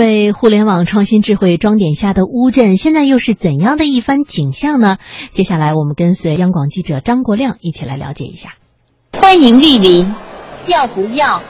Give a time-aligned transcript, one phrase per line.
[0.00, 4.96] 被互联网创新智慧装点下的乌镇，现在又是怎样的一番景象呢？
[5.28, 8.54] 接下来，我们跟随央广记者张国亮一起来了解一下。
[9.12, 10.14] 欢迎莅临，
[10.66, 11.42] 要不要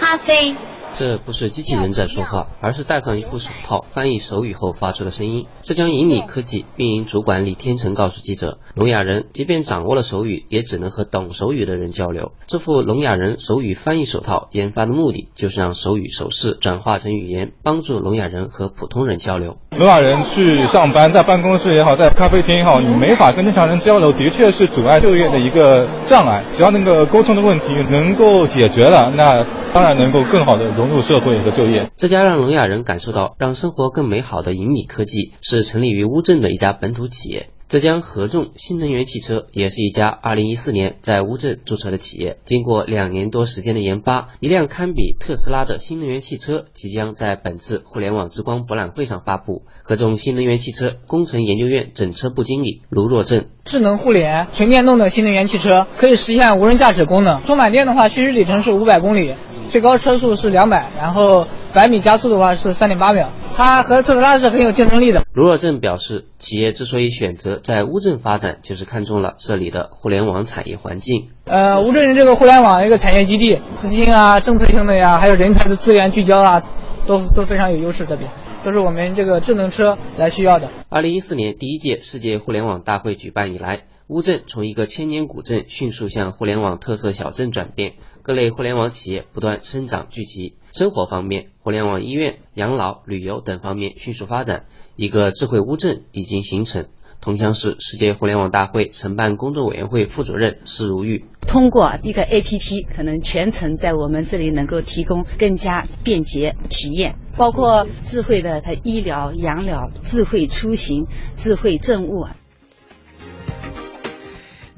[0.00, 0.56] 咖啡？
[0.94, 5.46] 这不是机器人在说话，而是戴上一副手套翻译手语后发出的声音。
[5.62, 12.32] 浙江银米科技运营主管李天成告诉记者，聋哑人即便掌握了手语，也只能和懂手语的人交流。
[12.48, 19.58] 这副聋哑人手语翻译手套研发的目的，就是让手语手势转化成语言，帮助聋哑人和普通人交流。
[19.76, 26.42] 聋哑人去上班，在办公室也好，在咖啡厅也好，你没法跟正常人交流，的确是阻碍就业的一个障碍。
[26.52, 30.87] 只要那个沟通的问题能够解决了，那当然能够更好的融。
[30.88, 37.50] 入社会和就业，这家让聋哑人感受到让生活更美好的银米科技是成立于乌镇的一家本土企业。
[37.68, 42.38] 浙江合众新能源汽车也是一家2014年在乌镇注册的企业。
[42.46, 49.64] 经过两年多时间的研发，一辆堪比特斯拉的新能源汽车即将在本次互联网之光博览会上发布。
[49.82, 59.34] 合众新能源汽车工程研究院整车部经理卢若正：智能互联纯电动的新能源汽车可以实现无人驾驶功能，充满电的话，行驶里程是五百公里。
[59.68, 65.22] 最高车速是两百，然后百米加速的话是三点八秒，它和特斯拉是很有竞争力的。
[65.32, 71.28] 卢若正表示，企业之所以选择在乌镇发展，就是看中了这里的互联网产业环境。
[71.44, 76.62] 呃，乌镇这个互联网一个产业基地，资金啊、政策性的呀，还有人才的资源聚焦啊，
[77.06, 78.06] 都都非常有优势。
[78.06, 78.30] 这边
[78.64, 80.70] 都是我们这个智能车来需要的。
[80.88, 83.82] 二零一四年第一届世界互联网大会举办以来。
[84.08, 87.92] 乌镇从一个千年古镇迅速向互联网特色小镇转变，
[88.28, 90.54] 各类互联网企业不断生长聚集。
[90.72, 96.88] 生活方面，互联网医院、养老、旅游等方面迅速发展，一个智慧乌镇已经形成。
[97.22, 112.26] 桐乡市世界互联网大会承办工作委员会副主任施如玉：通过一个 APP，可能全程在我们这里能够提供更加便捷体验，包括智慧的它医疗、养老、智慧出行、智慧政务。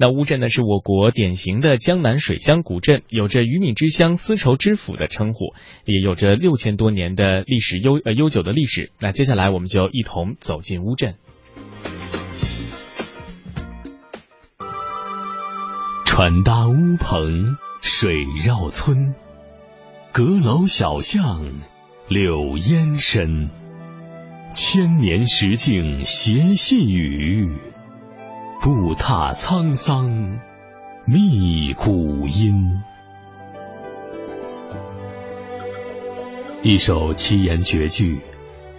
[0.01, 5.53] 那乌镇呢，是我国典型的江南水乡古镇，有着“鱼米之乡、丝绸之府”的称呼，
[5.85, 8.89] 也有着六千多年的历史悠呃悠久的历史。
[8.99, 11.17] 那接下来我们就一同走进乌镇。
[16.03, 19.13] 船搭乌篷，水绕村，
[20.11, 21.61] 阁楼小巷，
[22.09, 23.51] 柳烟深，
[24.55, 27.51] 千年石径斜细雨。
[28.63, 30.39] 步踏沧桑，
[31.07, 32.79] 觅古音。
[36.61, 38.21] 一首七言绝句，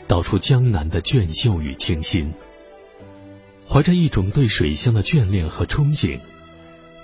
[0.06, 2.32] 道出江南的隽秀与清新。
[3.68, 6.20] 怀着一种对水乡的眷恋和憧憬，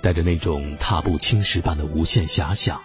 [0.01, 2.79] 带着那种踏步青石般的无限遐想，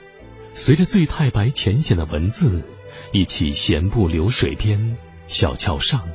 [0.54, 2.64] 随着醉太白浅显的文字，
[3.12, 4.96] 一起闲步流水边、
[5.28, 6.08] 小桥上。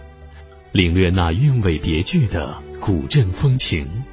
[0.74, 4.04] 领略那韵味别具的古镇风情，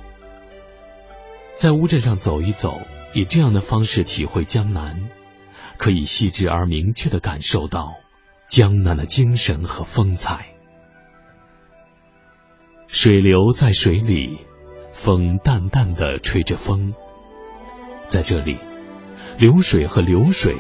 [1.55, 2.81] 在乌镇上走一走，
[3.15, 5.09] 以这样的方式体会江南，
[5.79, 7.95] 可以细致而明确的感受到
[8.49, 10.49] 江南的精神和风采。
[12.89, 14.39] 水流在水里，
[14.93, 16.93] 风淡淡的吹着风，
[18.09, 18.59] 在这里，
[19.39, 20.57] 流水和流水，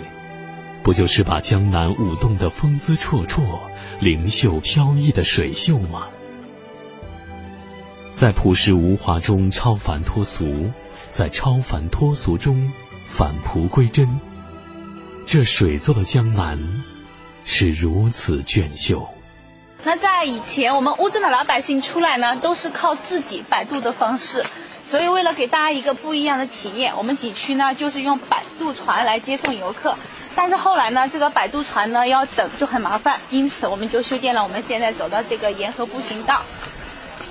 [0.82, 3.60] 不就是把江南舞动的风姿绰绰？
[4.00, 6.08] 灵秀飘逸的水秀吗？
[8.16, 10.72] 在朴实无华中超凡脱俗，
[11.09, 12.72] 在超凡脱俗中
[13.04, 14.09] 返璞归真。
[15.27, 16.82] 这水做的江南
[17.44, 19.10] 是如此隽秀。
[19.84, 24.47] 那在以前，我们乌镇的老百姓出来呢，都是靠自己摆渡的方式。
[24.83, 29.94] 所以为了给大家一个不一样的体验，我们景区呢就是用摆渡船来接送游客。
[30.34, 36.41] 但是后来呢，这个摆渡船呢要等就很麻烦，因此我们就修建了我们现在走到这个沿河步行道。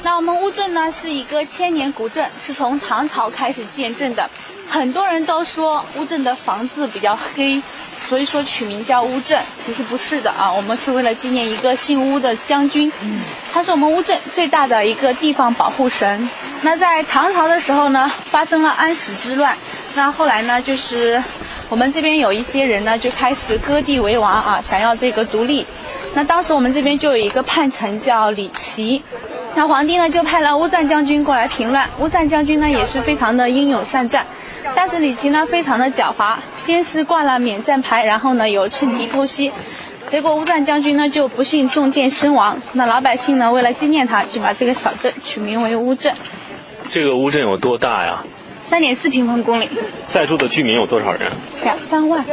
[0.06, 4.30] 那我们乌镇呢是一个千年古镇，是从唐朝开始建镇的。
[4.70, 7.60] 很多人都说乌镇的房子比较黑，
[8.00, 9.42] 所以说取名叫乌镇。
[9.66, 12.92] 其实不是的啊，我们是为了纪念一个姓乌的将军，
[13.52, 16.30] 他是我们乌镇最大的一个地方保护神。
[16.62, 19.58] 那在唐朝的时候呢，发生了安史之乱，
[19.96, 21.24] 那后来呢就是。
[21.68, 25.66] 我们这边有一些人呢，就开始割地为王啊，想要这个独立。
[26.14, 29.04] 那当时我们这边就有一个叛臣叫李琦，
[29.56, 31.90] 那皇帝呢就派了乌赞将军过来平乱。
[32.00, 34.28] 乌赞将军呢也是非常的英勇善战，
[34.76, 39.52] 但是李琦呢非常的狡猾，先是挂了免战牌，然后呢又趁机偷袭，
[40.10, 42.60] 结果乌赞将军呢就不幸中箭身亡。
[42.74, 46.14] 那老百姓呢为了纪念他，就把这个小镇取名为乌镇。
[46.90, 48.24] 这个乌镇有多大呀？
[48.56, 49.70] 三点四平方公里，
[50.06, 51.32] 在住的居民有多少人？
[51.64, 52.26] 两三万。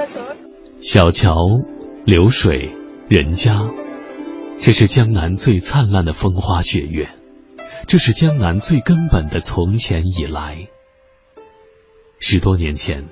[0.81, 1.35] 小桥
[2.05, 2.73] 流水
[3.09, 3.53] 人家，
[4.65, 7.09] 这是江南最灿烂的风花雪月，
[7.89, 10.69] 这是江南最根本的从前以来。
[12.21, 13.09] 十多年前，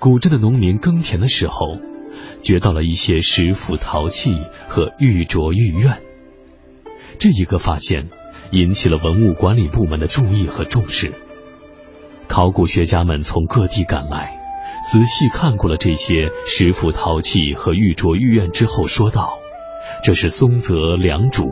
[0.00, 1.78] 古镇的农民耕田的时候，
[2.42, 4.32] 掘到了一些石斧陶器
[4.66, 6.00] 和玉镯玉苑。
[7.20, 8.08] 这一个发现
[8.50, 11.12] 引起了文物管理部门的注意和重视。
[12.26, 14.36] 考古学家们从各地赶来，
[14.90, 19.38] 仔细看过了这些石斧陶器和玉镯玉苑之后，说道
[20.02, 21.44] ：“这是松泽良渚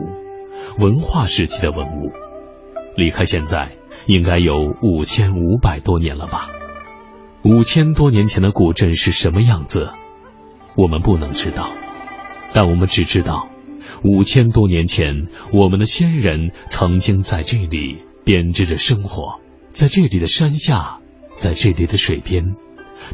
[0.77, 2.11] 文化时期的文物，
[2.95, 6.49] 离开现在应该有五千五百多年了吧？
[7.43, 9.89] 五千多年前的古镇是什么样子，
[10.75, 11.69] 我们不能知道，
[12.53, 13.47] 但我们只知道。”
[14.03, 20.99] 五千多年前，我们的先人曾经在这里编织着生活，在这里的山下，
[21.35, 22.55] 在这里的水边，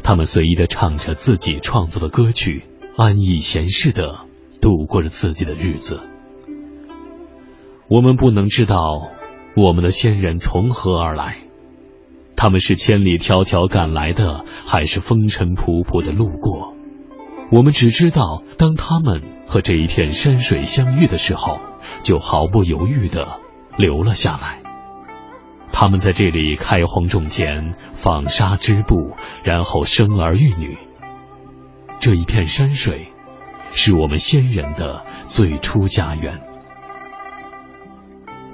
[0.02, 2.64] 他们随意的唱着自己创作的歌曲，
[2.98, 4.26] 安逸闲适的
[4.64, 6.00] 度过着自己的日子。
[7.86, 9.10] 我们不能知道
[9.54, 11.36] 我们的先人从何而来，
[12.34, 16.72] 他们是千里迢迢赶来的，还是风尘仆仆的路过？
[17.52, 21.60] 我们只知道，当他们和这一片山水相遇的时候，
[22.02, 23.38] 就毫不犹豫的
[23.76, 24.62] 留了下来。
[25.70, 29.12] 他们在这里开荒种田、纺纱织布，
[29.44, 30.78] 然后生儿育女。
[32.00, 33.08] 这一片山水，
[33.74, 36.40] 是我们先人的最初家园。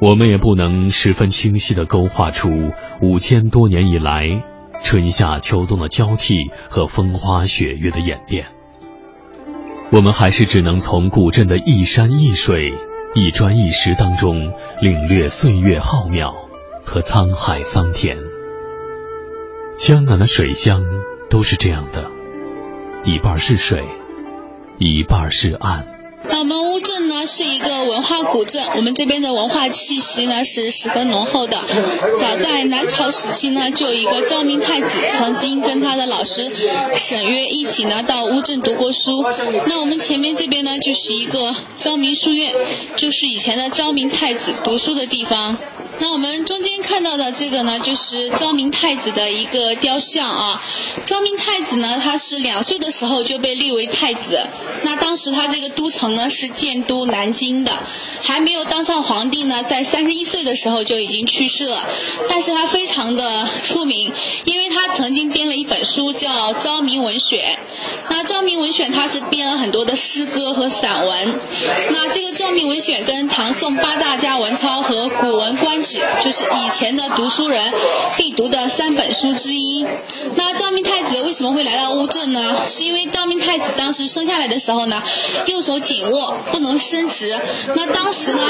[0.01, 2.49] 我们也不能十分清晰的勾画出
[3.03, 4.43] 五千多年以来
[4.83, 6.35] 春夏秋冬的交替
[6.71, 8.47] 和风花雪月的演变。
[9.93, 12.73] 我们还是只能从古镇的一山一水、
[13.15, 16.33] 一砖一石当中领略岁月浩渺
[16.85, 18.17] 和沧海桑田。
[19.77, 20.83] 江南的水乡
[21.29, 22.11] 都是这样的，
[23.05, 23.85] 一半是水，
[24.81, 25.85] 一半是岸。
[26.23, 31.59] 那我们乌镇呢是一个文化古镇，我们这边的文化气息呢是十分浓厚的。
[32.19, 36.51] 早在南朝时期呢，就有一个昭明太子曾经跟他的老师
[36.95, 39.23] 沈约一起呢到乌镇读过书。
[39.67, 42.55] 那我们前面这边呢就是一个昭明书院，
[42.97, 45.59] 就是以前的昭明太子读书的地方。
[46.01, 50.63] 那我们中间看到的这个呢，就是昭明太子的一个雕像啊。
[51.05, 54.49] 昭明太子呢，他是两岁的时候就被立为太子。
[54.83, 57.85] 那当时他这个都城呢是建都南京的，
[58.23, 61.87] 还没有当上皇帝呢，在三十一岁的时候就已经去世了。
[62.31, 64.11] 但是他非常的出名，
[64.47, 67.59] 因为他曾经编了一本书叫《昭明文选》。
[68.11, 71.41] 那《昭明文选》他是编了很多的诗歌和散文。
[71.91, 77.73] 那这个《昭明文选》跟唐宋八大家文钞和《古文观止》就是以前的读书人
[78.19, 79.87] 必读的三本书之一。
[80.35, 82.67] 那昭明太子为什么会来到乌镇呢？
[82.67, 85.01] 是因为昭明太子当时生下来的时候呢，
[85.47, 87.41] 右手紧握，不能伸直。
[87.77, 88.43] 那当时呢，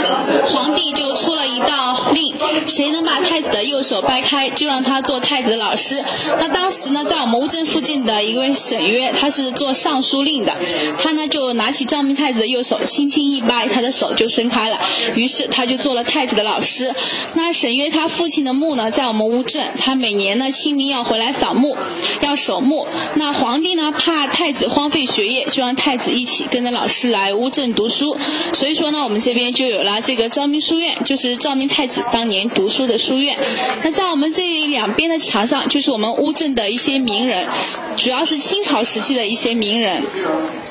[0.47, 2.35] 皇帝就出了一道令，
[2.67, 6.03] 谁能把太子的右手掰开，就让他做太子的老师。
[6.39, 10.56] 那当时呢，在我们乌镇附近的一位沈约，他是做尚书令的，
[10.99, 14.79] 他呢就拿起昭明太子的右手，轻轻一掰，他的手就伸开了。
[15.14, 16.94] 于是他就做了太子的老师。
[17.35, 21.76] 那沈约他父亲的墓呢，在我们乌镇，他每年呢清明要回来扫墓，
[22.20, 22.87] 要守墓。
[23.17, 28.19] 那皇帝呢怕太子荒废学业，就让太子一起跟着老师来乌镇读书。
[28.52, 33.38] 所以说呢，我们这边就有了这个昭明书院，就是昭明太子当年读书的书院。
[33.83, 37.49] 那在我们这两边的墙上，就是我们乌镇的一些名人，
[37.97, 40.04] 主要是清朝时期的一些些名人。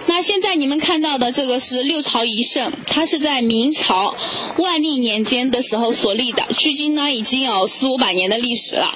[0.06, 4.16] 那现在你们看到的这个是六朝遗胜，它是在明朝
[4.58, 8.92] 万历年间的时候所立的，距今呢已经有四五百年的历史了。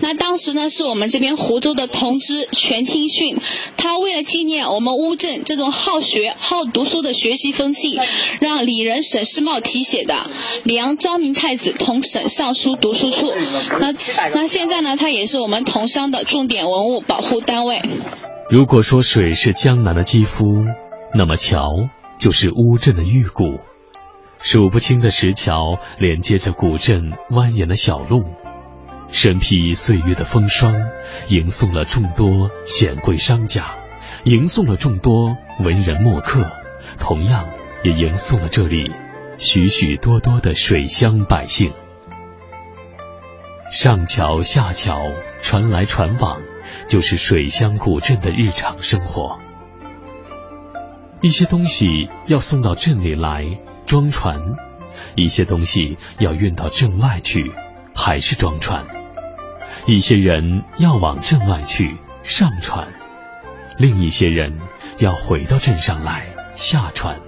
[0.00, 3.38] 那当时呢是我们这边湖州的同知全听训，
[3.76, 7.98] 他为了纪念我们乌镇这种好学好读书的学习风气，
[8.40, 10.30] 让里人沈世茂题写的
[10.64, 13.32] “梁昭明太子同省尚书读书处”。
[13.80, 13.92] 那
[14.34, 17.82] 那现在呢，它也是我们桐乡的重点文物保护单位。
[18.50, 20.64] 如果说水是江南的肌肤，
[21.14, 23.60] 那么桥就是乌镇的玉骨。
[24.38, 28.24] 数不清的石桥连接着古镇蜿蜒的小路，
[29.10, 30.74] 身披岁月的风霜，
[31.28, 33.74] 迎送了众多显贵商家，
[34.24, 36.50] 迎送了众多文人墨客，
[36.98, 37.44] 同样
[37.82, 38.90] 也迎送了这里
[39.36, 41.72] 许许多多的水乡百姓。
[43.70, 45.02] 上桥下桥，
[45.42, 46.40] 船来船往，
[46.88, 49.38] 就是水乡古镇的日常生活。
[51.20, 53.60] 一些东西要送到镇里来。
[53.86, 54.38] 装船，
[55.14, 57.50] 一些东西要运到镇外去，
[57.96, 58.84] 还是装船；
[59.86, 62.88] 一些人要往镇外去，上船；
[63.78, 64.58] 另一些人
[64.98, 67.18] 要回到镇上来，下船。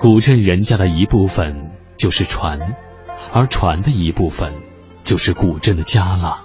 [0.00, 2.76] 古镇人家的一部分就是船，
[3.32, 4.52] 而船的一部分
[5.02, 6.43] 就是古镇的家了。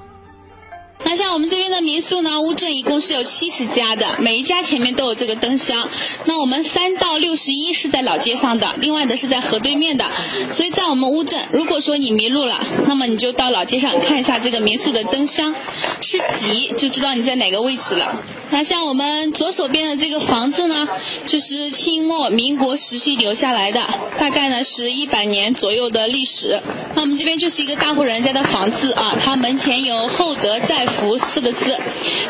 [1.06, 5.89] 那像我们这边的民宿呢，乌镇一共是有七十家的，每一家前面都有这个灯箱。
[6.25, 10.06] 那我们三到六十一是在老街上的，另外的是在河对面的。
[10.51, 15.56] 所以在我们乌镇，如果说你迷路了，那么你就到老街上看一下这个民宿的灯箱，
[16.01, 18.24] 是几就知道你在哪个位置了。
[18.51, 20.88] 那像我们左手边的这个房子呢，
[21.25, 23.88] 就是清末民国时期留下来的，
[24.18, 26.62] 大概呢是一百年左右的历史。
[26.96, 31.77] 那我们这边就是一个大户人家的房子啊，它门前有厚德载福四个字，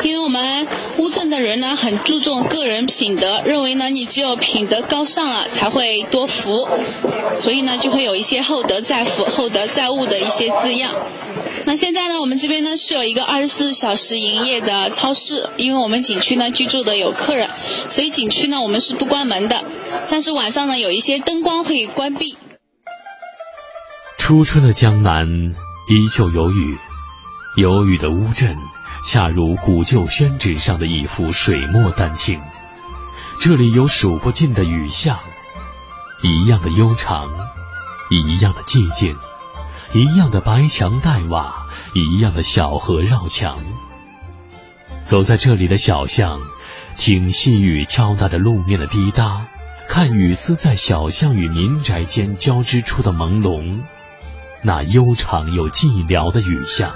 [0.02, 6.68] 因为我们乌镇的人呢很注重个人品德，认为呢你只有品德高尚了才会多福，
[7.34, 10.94] 所以呢就会有一些厚德载福、厚德载物的一些字样。
[11.66, 17.50] 那现在呢，我们这边呢是有一个二十四小时营业的超市，因为我们景区呢居住的有客人，
[17.88, 19.64] 所以景区呢我们是不关门的，
[20.10, 22.36] 但是晚上呢有一些灯光会关闭。
[24.18, 26.78] 初春的江南依旧有雨，
[27.56, 28.56] 有雨的乌镇
[29.06, 32.40] 恰如古旧宣纸上的一幅水墨丹青，
[33.40, 35.18] 这里有数不尽的雨巷，
[36.22, 37.28] 一样的悠长，
[38.10, 39.16] 一样的寂静。
[39.92, 43.58] 一样的白墙黛瓦，一样的小河绕墙。
[45.04, 46.40] 走在这里的小巷，
[46.96, 49.46] 听细雨敲打着路面的滴答，
[49.88, 53.82] 看雨丝在小巷与民宅间交织出的朦胧。
[54.62, 56.92] 那悠长又寂寥的雨巷，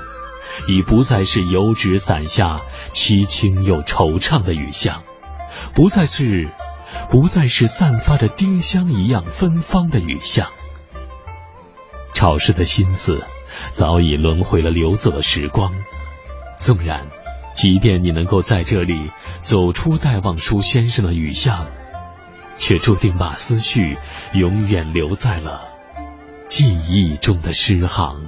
[0.68, 2.60] 已不再是油纸伞下
[2.92, 5.02] 凄清又惆怅的雨巷，
[5.74, 6.48] 不再是，
[7.10, 10.46] 不再是散发着丁香一样芬芳的雨巷。
[12.14, 13.22] 潮湿的心思
[13.72, 15.74] 早已轮回了流走的时光，
[16.58, 17.06] 纵然，
[17.52, 19.10] 即便你能够在这里
[19.42, 21.66] 走出戴望舒先生的雨巷，
[22.56, 23.98] 却注定把思绪
[24.32, 25.62] 永远留在了
[26.48, 28.22] 记忆中的诗行。